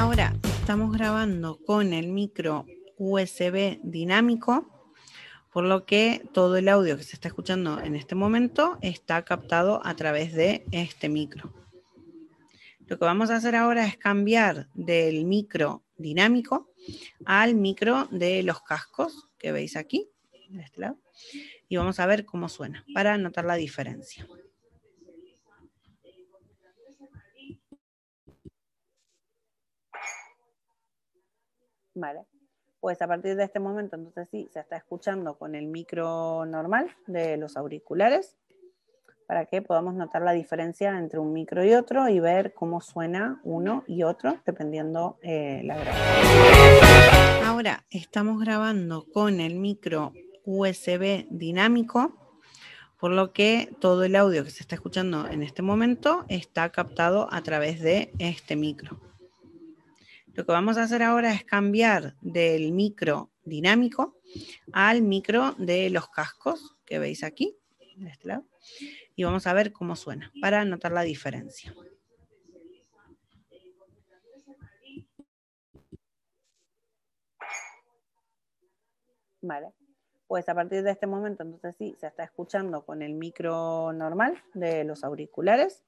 Ahora 0.00 0.34
estamos 0.44 0.94
grabando 0.94 1.62
con 1.62 1.92
el 1.92 2.08
micro 2.08 2.64
USB 2.96 3.80
dinámico, 3.82 4.66
por 5.52 5.64
lo 5.64 5.84
que 5.84 6.26
todo 6.32 6.56
el 6.56 6.70
audio 6.70 6.96
que 6.96 7.02
se 7.02 7.16
está 7.16 7.28
escuchando 7.28 7.78
en 7.78 7.94
este 7.94 8.14
momento 8.14 8.78
está 8.80 9.22
captado 9.26 9.82
a 9.84 9.94
través 9.96 10.32
de 10.32 10.64
este 10.72 11.10
micro. 11.10 11.52
Lo 12.86 12.98
que 12.98 13.04
vamos 13.04 13.28
a 13.28 13.36
hacer 13.36 13.54
ahora 13.54 13.84
es 13.84 13.98
cambiar 13.98 14.68
del 14.72 15.26
micro 15.26 15.84
dinámico 15.98 16.72
al 17.26 17.54
micro 17.54 18.08
de 18.10 18.42
los 18.42 18.62
cascos 18.62 19.28
que 19.38 19.52
veis 19.52 19.76
aquí, 19.76 20.08
de 20.48 20.62
este 20.62 20.80
lado, 20.80 20.98
y 21.68 21.76
vamos 21.76 22.00
a 22.00 22.06
ver 22.06 22.24
cómo 22.24 22.48
suena 22.48 22.86
para 22.94 23.18
notar 23.18 23.44
la 23.44 23.56
diferencia. 23.56 24.26
Vale. 32.00 32.24
Pues 32.80 33.02
a 33.02 33.06
partir 33.06 33.36
de 33.36 33.44
este 33.44 33.60
momento, 33.60 33.96
entonces 33.96 34.26
sí, 34.30 34.48
se 34.50 34.60
está 34.60 34.76
escuchando 34.76 35.36
con 35.38 35.54
el 35.54 35.66
micro 35.66 36.46
normal 36.46 36.90
de 37.06 37.36
los 37.36 37.58
auriculares 37.58 38.38
para 39.26 39.44
que 39.44 39.60
podamos 39.60 39.94
notar 39.94 40.22
la 40.22 40.32
diferencia 40.32 40.98
entre 40.98 41.20
un 41.20 41.32
micro 41.32 41.62
y 41.64 41.74
otro 41.74 42.08
y 42.08 42.18
ver 42.18 42.54
cómo 42.54 42.80
suena 42.80 43.38
uno 43.44 43.84
y 43.86 44.02
otro 44.02 44.38
dependiendo 44.46 45.18
eh, 45.22 45.60
la 45.62 45.76
grabación. 45.76 47.44
Ahora 47.44 47.84
estamos 47.90 48.40
grabando 48.40 49.04
con 49.12 49.40
el 49.40 49.56
micro 49.56 50.14
USB 50.46 51.26
dinámico, 51.30 52.12
por 52.98 53.10
lo 53.12 53.32
que 53.32 53.72
todo 53.78 54.04
el 54.04 54.16
audio 54.16 54.42
que 54.42 54.50
se 54.50 54.62
está 54.62 54.74
escuchando 54.74 55.28
en 55.28 55.42
este 55.42 55.60
momento 55.60 56.24
está 56.28 56.70
captado 56.70 57.28
a 57.30 57.42
través 57.42 57.80
de 57.80 58.12
este 58.18 58.56
micro. 58.56 59.09
Lo 60.34 60.46
que 60.46 60.52
vamos 60.52 60.76
a 60.76 60.84
hacer 60.84 61.02
ahora 61.02 61.32
es 61.32 61.44
cambiar 61.44 62.16
del 62.20 62.72
micro 62.72 63.30
dinámico 63.44 64.16
al 64.72 65.02
micro 65.02 65.52
de 65.58 65.90
los 65.90 66.08
cascos 66.08 66.76
que 66.84 66.98
veis 66.98 67.24
aquí, 67.24 67.56
de 67.96 68.10
este 68.10 68.28
lado, 68.28 68.46
y 69.16 69.24
vamos 69.24 69.46
a 69.46 69.52
ver 69.52 69.72
cómo 69.72 69.96
suena 69.96 70.32
para 70.40 70.64
notar 70.64 70.92
la 70.92 71.02
diferencia. 71.02 71.74
Vale. 79.42 79.72
Pues 80.26 80.48
a 80.48 80.54
partir 80.54 80.82
de 80.84 80.92
este 80.92 81.08
momento, 81.08 81.42
entonces 81.42 81.74
sí, 81.76 81.96
se 81.98 82.06
está 82.06 82.22
escuchando 82.22 82.84
con 82.84 83.02
el 83.02 83.14
micro 83.14 83.92
normal 83.92 84.40
de 84.54 84.84
los 84.84 85.02
auriculares 85.02 85.82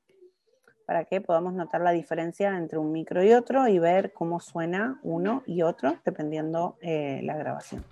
para 0.87 1.05
que 1.05 1.21
podamos 1.21 1.55
notar 1.55 1.81
la 1.81 1.93
diferencia 1.93 2.57
entre 2.57 2.79
un 2.79 2.93
micro 2.93 3.25
y 3.25 3.33
otro 3.33 3.69
y 3.69 3.79
ver 3.79 4.13
cómo 4.13 4.41
suena 4.41 4.99
uno 5.03 5.43
y 5.47 5.63
otro 5.63 5.97
dependiendo 6.05 6.77
eh, 6.81 7.21
la 7.23 7.37
grabación. 7.37 7.85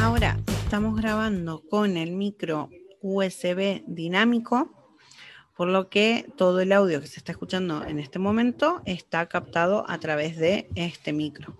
Ahora 0.00 0.36
estamos 0.46 0.96
grabando 0.96 1.62
con 1.68 1.96
el 1.96 2.12
micro 2.12 2.68
USB 3.02 3.82
dinámico, 3.86 4.70
por 5.56 5.68
lo 5.68 5.88
que 5.88 6.26
todo 6.36 6.60
el 6.60 6.72
audio 6.72 7.00
que 7.00 7.06
se 7.06 7.18
está 7.18 7.32
escuchando 7.32 7.84
en 7.84 7.98
este 7.98 8.18
momento 8.18 8.82
está 8.84 9.26
captado 9.26 9.84
a 9.88 9.98
través 9.98 10.36
de 10.36 10.68
este 10.74 11.12
micro. 11.12 11.56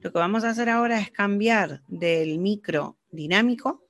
Lo 0.00 0.12
que 0.12 0.18
vamos 0.18 0.42
a 0.44 0.50
hacer 0.50 0.68
ahora 0.68 0.98
es 0.98 1.10
cambiar 1.10 1.82
del 1.86 2.38
micro 2.38 2.96
dinámico 3.10 3.81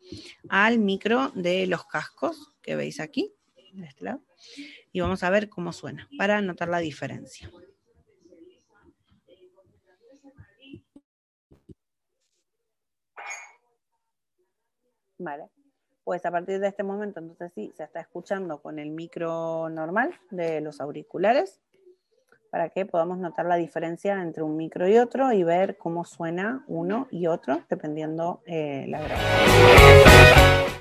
al 0.49 0.79
micro 0.79 1.31
de 1.35 1.67
los 1.67 1.87
cascos 1.87 2.55
que 2.63 2.77
veis 2.77 3.01
aquí, 3.01 3.35
de 3.73 3.87
este 3.87 4.05
lado, 4.05 4.23
y 4.93 5.01
vamos 5.01 5.23
a 5.23 5.31
ver 5.31 5.49
cómo 5.49 5.73
suena 5.73 6.09
para 6.19 6.41
notar 6.41 6.69
la 6.69 6.79
diferencia. 6.79 7.51
Vale. 15.19 15.49
Pues 16.05 16.27
a 16.27 16.33
partir 16.33 16.59
de 16.59 16.67
este 16.67 16.83
momento, 16.83 17.21
entonces 17.21 17.53
sí, 17.55 17.73
se 17.77 17.85
está 17.85 18.01
escuchando 18.01 18.61
con 18.61 18.81
el 18.81 18.91
micro 18.91 19.69
normal 19.69 20.19
de 20.31 20.61
los 20.61 20.81
auriculares 20.81 21.61
para 22.53 22.69
que 22.69 22.85
podamos 22.85 23.17
notar 23.17 23.47
la 23.47 23.57
diferencia 23.57 24.21
entre 24.21 24.43
un 24.43 24.59
micro 24.59 24.87
y 24.87 24.99
otro 24.99 25.33
y 25.33 25.43
ver 25.43 25.79
cómo 25.79 26.05
suena 26.05 26.65
uno 26.69 27.09
y 27.11 27.27
otro 27.27 27.63
dependiendo 27.71 28.43
eh, 28.45 28.85
la 28.89 29.01
grabación. 29.01 30.72